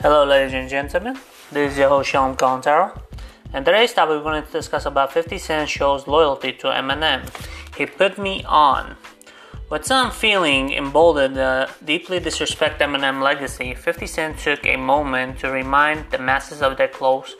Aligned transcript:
Hello, 0.00 0.24
ladies 0.24 0.54
and 0.54 0.68
gentlemen. 0.68 1.18
This 1.50 1.72
is 1.72 1.78
your 1.78 1.88
host 1.88 2.10
Sean 2.10 2.36
Contero, 2.36 3.02
and 3.52 3.64
today's 3.64 3.92
topic 3.92 4.10
we're 4.10 4.22
going 4.22 4.44
to 4.44 4.52
discuss 4.52 4.86
about 4.86 5.12
50 5.12 5.38
Cent 5.38 5.68
shows 5.68 6.06
loyalty 6.06 6.52
to 6.52 6.68
Eminem. 6.68 7.28
He 7.76 7.84
put 7.84 8.16
me 8.16 8.44
on. 8.44 8.96
With 9.68 9.84
some 9.84 10.12
feeling 10.12 10.72
emboldened 10.72 11.34
the 11.34 11.68
deeply 11.84 12.20
disrespect 12.20 12.80
Eminem 12.80 13.20
legacy, 13.20 13.74
50 13.74 14.06
Cent 14.06 14.38
took 14.38 14.64
a 14.64 14.76
moment 14.76 15.40
to 15.40 15.50
remind 15.50 16.12
the 16.12 16.18
masses 16.18 16.62
of 16.62 16.76
their 16.76 16.86
close 16.86 17.34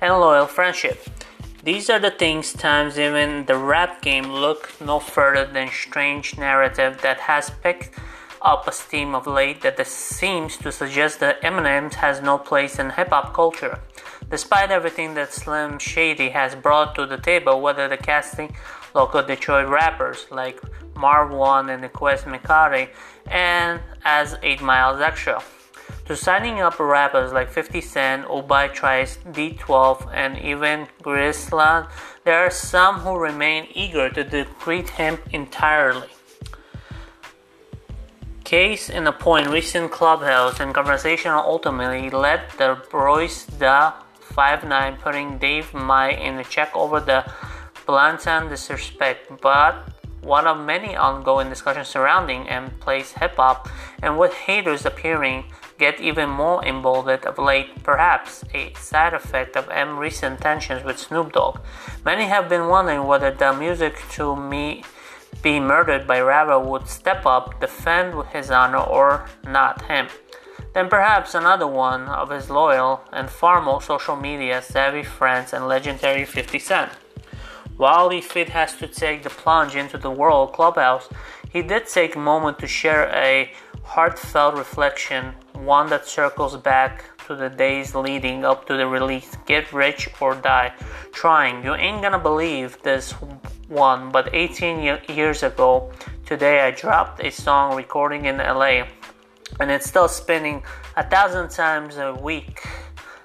and 0.00 0.14
loyal 0.14 0.46
friendship. 0.46 1.04
These 1.64 1.90
are 1.90 1.98
the 1.98 2.12
things 2.12 2.52
times 2.52 2.96
even 2.96 3.46
the 3.46 3.56
rap 3.56 4.02
game 4.02 4.30
look 4.30 4.70
no 4.80 5.00
further 5.00 5.46
than 5.52 5.68
strange 5.68 6.38
narrative 6.38 7.00
that 7.02 7.18
has 7.18 7.50
picked 7.50 7.90
up 8.44 8.68
a 8.68 8.72
steam 8.72 9.14
of 9.14 9.26
late 9.26 9.62
that 9.62 9.84
seems 9.86 10.56
to 10.58 10.70
suggest 10.70 11.18
that 11.20 11.40
Eminem 11.40 11.92
has 11.94 12.20
no 12.20 12.36
place 12.36 12.78
in 12.78 12.90
hip 12.90 13.08
hop 13.08 13.32
culture. 13.32 13.80
Despite 14.30 14.70
everything 14.70 15.14
that 15.14 15.32
Slim 15.32 15.78
Shady 15.78 16.28
has 16.30 16.54
brought 16.54 16.94
to 16.96 17.06
the 17.06 17.16
table, 17.16 17.60
whether 17.60 17.88
the 17.88 17.96
casting 17.96 18.54
local 18.94 19.22
Detroit 19.22 19.68
rappers 19.68 20.26
like 20.30 20.60
Marv 20.94 21.30
Won 21.30 21.70
and 21.70 21.90
Quest 21.92 22.26
Mikari, 22.26 22.90
and 23.26 23.80
as 24.04 24.36
8 24.42 24.60
Miles 24.60 25.00
Extra, 25.00 25.42
to 26.06 26.14
signing 26.14 26.60
up 26.60 26.78
rappers 26.78 27.32
like 27.32 27.50
50 27.50 27.80
Cent, 27.80 28.26
Obi 28.28 28.68
Trice, 28.68 29.18
D12, 29.32 30.10
and 30.12 30.38
even 30.38 30.86
Griselda, 31.02 31.88
there 32.24 32.40
are 32.40 32.50
some 32.50 33.00
who 33.00 33.16
remain 33.16 33.66
eager 33.74 34.10
to 34.10 34.22
defeat 34.22 34.90
him 34.90 35.18
entirely. 35.32 36.08
Case 38.54 38.88
in 38.88 39.08
a 39.08 39.12
point, 39.12 39.48
recent 39.48 39.90
Clubhouse 39.90 40.60
and 40.60 40.72
conversation 40.72 41.32
ultimately 41.32 42.08
led 42.08 42.40
the 42.56 42.80
Royce 42.92 43.46
da 43.46 43.94
5'9 44.32 45.00
putting 45.00 45.38
Dave 45.38 45.74
Mays 45.74 46.20
in 46.22 46.38
a 46.38 46.44
check 46.44 46.70
over 46.76 47.00
the 47.00 47.28
blatant 47.84 48.50
disrespect, 48.50 49.40
but 49.40 49.88
one 50.22 50.46
of 50.46 50.64
many 50.64 50.94
ongoing 50.94 51.48
discussions 51.48 51.88
surrounding 51.88 52.48
M 52.48 52.70
plays 52.78 53.10
hip 53.18 53.34
hop, 53.38 53.68
and 54.00 54.20
with 54.20 54.32
haters 54.32 54.86
appearing 54.86 55.46
get 55.76 55.98
even 55.98 56.30
more 56.30 56.64
emboldened 56.64 57.24
of 57.26 57.38
late, 57.38 57.82
perhaps 57.82 58.44
a 58.54 58.72
side 58.74 59.14
effect 59.14 59.56
of 59.56 59.68
M 59.68 59.98
recent 59.98 60.40
tensions 60.40 60.84
with 60.84 60.96
Snoop 61.00 61.32
Dogg. 61.32 61.58
Many 62.04 62.26
have 62.26 62.48
been 62.48 62.68
wondering 62.68 63.04
whether 63.04 63.32
the 63.32 63.52
music 63.52 63.96
to 64.12 64.36
me 64.36 64.84
be 65.42 65.60
murdered 65.60 66.06
by 66.06 66.20
Rava 66.20 66.58
would 66.58 66.88
step 66.88 67.26
up, 67.26 67.60
defend 67.60 68.14
his 68.28 68.50
honor, 68.50 68.78
or 68.78 69.26
not 69.46 69.82
him. 69.82 70.08
Then 70.74 70.88
perhaps 70.88 71.34
another 71.34 71.66
one 71.66 72.08
of 72.08 72.30
his 72.30 72.50
loyal 72.50 73.02
and 73.12 73.30
far 73.30 73.62
more 73.62 73.80
social 73.80 74.16
media 74.16 74.60
savvy 74.60 75.04
friends 75.04 75.52
and 75.52 75.68
legendary 75.68 76.24
50 76.24 76.58
Cent. 76.58 76.92
While 77.76 78.10
he 78.10 78.20
fit 78.20 78.48
has 78.50 78.76
to 78.76 78.88
take 78.88 79.22
the 79.22 79.30
plunge 79.30 79.76
into 79.76 79.98
the 79.98 80.10
world 80.10 80.52
clubhouse, 80.52 81.08
he 81.50 81.62
did 81.62 81.86
take 81.86 82.16
a 82.16 82.20
moment 82.20 82.58
to 82.58 82.66
share 82.66 83.08
a 83.14 83.52
heartfelt 83.84 84.56
reflection, 84.56 85.34
one 85.64 85.88
that 85.90 86.06
circles 86.06 86.56
back 86.56 87.04
to 87.26 87.34
the 87.34 87.48
days 87.48 87.94
leading 87.94 88.44
up 88.44 88.66
to 88.66 88.76
the 88.76 88.86
release 88.86 89.36
Get 89.46 89.72
Rich 89.72 90.08
or 90.20 90.34
Die. 90.34 90.72
Trying, 91.12 91.64
you 91.64 91.74
ain't 91.74 92.02
gonna 92.02 92.18
believe 92.18 92.80
this 92.82 93.12
one, 93.68 94.10
but 94.10 94.34
18 94.34 95.00
years 95.08 95.42
ago 95.42 95.90
today 96.26 96.60
I 96.60 96.70
dropped 96.70 97.20
a 97.22 97.30
song 97.30 97.76
recording 97.76 98.26
in 98.26 98.38
LA 98.38 98.84
and 99.60 99.70
it's 99.70 99.88
still 99.88 100.08
spinning 100.08 100.62
a 100.96 101.08
thousand 101.08 101.50
times 101.50 101.96
a 101.96 102.14
week 102.14 102.62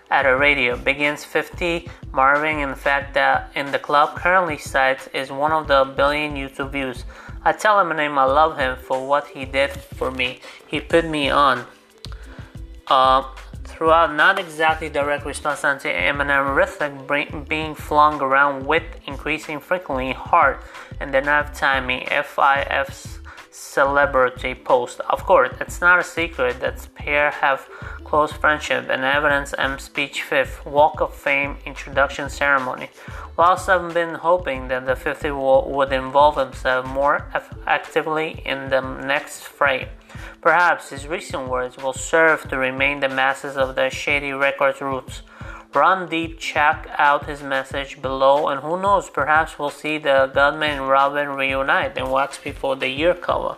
at 0.09 0.25
a 0.25 0.35
radio. 0.35 0.75
Begins 0.77 1.23
50 1.23 1.89
Marvin, 2.11 2.59
in 2.59 2.75
fact, 2.75 3.13
that 3.13 3.51
in 3.55 3.71
the 3.71 3.79
club 3.79 4.15
currently 4.15 4.57
sites 4.57 5.07
is 5.13 5.31
one 5.31 5.51
of 5.51 5.67
the 5.67 5.85
billion 5.95 6.35
YouTube 6.35 6.71
views. 6.71 7.05
I 7.43 7.53
tell 7.53 7.77
Eminem 7.77 8.17
I 8.17 8.25
love 8.25 8.57
him 8.57 8.77
for 8.77 9.07
what 9.07 9.27
he 9.27 9.45
did 9.45 9.71
for 9.71 10.11
me. 10.11 10.39
He 10.67 10.81
put 10.81 11.05
me 11.05 11.29
on. 11.29 11.65
Throughout 12.89 14.15
not 14.15 14.39
exactly 14.39 14.89
direct 14.89 15.23
response 15.23 15.61
to 15.61 15.93
Eminem 15.93 16.55
rhythmic 16.55 17.47
being 17.47 17.75
flung 17.75 18.19
around 18.19 18.65
with 18.65 18.83
increasing 19.05 19.59
frequently 19.59 20.11
hard 20.11 20.57
and 20.99 21.13
then 21.13 21.25
have 21.25 21.53
timing 21.53 22.07
FIF's 22.07 23.18
celebrity 23.51 24.53
post. 24.55 24.99
Of 25.09 25.25
course, 25.25 25.51
it's 25.59 25.81
not 25.81 25.99
a 25.99 26.03
secret 26.03 26.59
that 26.59 26.87
pair 26.95 27.31
have 27.31 27.67
close 28.03 28.31
friendship 28.31 28.89
and 28.89 29.03
evidence 29.03 29.53
M 29.57 29.79
speech 29.79 30.23
fifth 30.23 30.65
Walk 30.65 31.01
of 31.01 31.13
Fame 31.13 31.57
introduction 31.65 32.29
ceremony. 32.29 32.89
Whilst 33.37 33.69
I've 33.69 33.93
been 33.93 34.15
hoping 34.15 34.67
that 34.67 34.85
the 34.85 34.95
50 34.95 35.31
would 35.31 35.93
involve 35.93 36.37
himself 36.37 36.85
more 36.85 37.25
actively 37.67 38.41
in 38.45 38.69
the 38.69 38.81
next 38.81 39.43
frame. 39.43 39.87
Perhaps 40.41 40.89
his 40.89 41.07
recent 41.07 41.47
words 41.47 41.77
will 41.77 41.93
serve 41.93 42.49
to 42.49 42.57
remind 42.57 43.03
the 43.03 43.09
masses 43.09 43.57
of 43.57 43.75
the 43.75 43.89
Shady 43.89 44.33
Records 44.33 44.81
roots. 44.81 45.21
Run 45.73 46.09
deep, 46.09 46.39
check 46.39 46.87
out 46.97 47.27
his 47.27 47.43
message 47.43 48.01
below, 48.01 48.47
and 48.47 48.61
who 48.61 48.81
knows, 48.81 49.07
perhaps 49.09 49.59
we'll 49.59 49.69
see 49.69 49.99
the 49.99 50.31
Gunman 50.33 50.77
and 50.79 50.89
Robin 50.89 51.29
reunite 51.29 51.95
and 51.95 52.11
Wax 52.11 52.39
before 52.39 52.75
the 52.75 52.87
year 52.87 53.13
cover. 53.13 53.55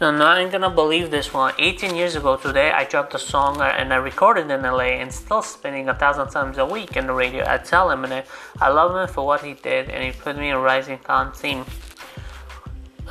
So 0.00 0.10
now 0.10 0.28
I'm 0.28 0.48
gonna 0.48 0.70
believe 0.70 1.10
this 1.10 1.34
one. 1.34 1.52
18 1.58 1.94
years 1.94 2.16
ago 2.16 2.38
today, 2.38 2.70
I 2.70 2.84
dropped 2.84 3.14
a 3.14 3.18
song 3.18 3.60
uh, 3.60 3.64
and 3.64 3.92
I 3.92 3.96
recorded 3.96 4.50
in 4.50 4.62
LA 4.62 4.96
and 4.96 5.12
still 5.12 5.42
spinning 5.42 5.90
a 5.90 5.94
thousand 5.94 6.30
times 6.30 6.56
a 6.56 6.64
week 6.64 6.96
in 6.96 7.06
the 7.06 7.12
radio. 7.12 7.44
I 7.46 7.58
tell 7.58 7.90
him 7.90 8.04
and 8.04 8.24
I 8.62 8.70
love 8.70 8.96
him 8.96 9.14
for 9.14 9.26
what 9.26 9.42
he 9.42 9.52
did, 9.52 9.90
and 9.90 10.02
he 10.02 10.12
put 10.12 10.38
me 10.38 10.48
in 10.48 10.56
Rising 10.56 11.00
Sun 11.06 11.32
theme. 11.32 11.66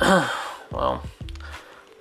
well, 0.00 1.04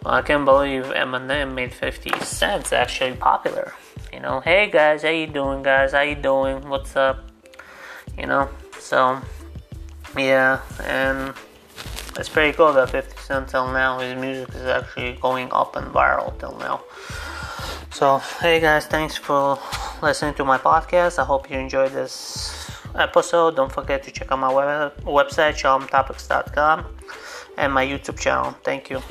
I 0.03 0.23
can't 0.23 0.43
believe 0.43 0.85
Eminem 0.85 1.53
made 1.53 1.71
50 1.71 2.25
cents 2.25 2.73
actually 2.73 3.15
popular. 3.15 3.73
You 4.11 4.19
know, 4.19 4.39
hey 4.39 4.69
guys, 4.71 5.03
how 5.03 5.09
you 5.09 5.27
doing, 5.27 5.61
guys? 5.61 5.91
How 5.91 6.01
you 6.01 6.15
doing? 6.15 6.67
What's 6.67 6.95
up? 6.95 7.29
You 8.17 8.25
know, 8.25 8.49
so 8.79 9.21
yeah, 10.17 10.61
and 10.83 11.33
it's 12.17 12.27
pretty 12.27 12.55
cool 12.57 12.73
that 12.73 12.89
50 12.89 13.17
Cent 13.21 13.49
till 13.49 13.71
now 13.71 13.99
his 13.99 14.19
music 14.19 14.55
is 14.55 14.65
actually 14.65 15.13
going 15.21 15.49
up 15.51 15.75
and 15.75 15.87
viral 15.93 16.37
till 16.39 16.57
now. 16.57 16.81
So, 17.91 18.17
hey 18.41 18.59
guys, 18.59 18.87
thanks 18.87 19.15
for 19.15 19.59
listening 20.01 20.33
to 20.35 20.45
my 20.45 20.57
podcast. 20.57 21.19
I 21.19 21.25
hope 21.25 21.49
you 21.49 21.57
enjoyed 21.57 21.91
this 21.91 22.71
episode. 22.95 23.55
Don't 23.55 23.71
forget 23.71 24.01
to 24.03 24.11
check 24.11 24.31
out 24.31 24.39
my 24.39 24.51
web- 24.51 24.97
website, 25.03 25.53
shalomtopics.com 25.53 26.85
and 27.57 27.73
my 27.73 27.85
YouTube 27.85 28.19
channel. 28.19 28.55
Thank 28.63 28.89
you. 28.89 29.01